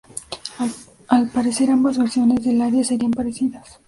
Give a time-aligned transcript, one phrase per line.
[1.09, 3.77] Al parecer ambas versiones del área serían parecidas.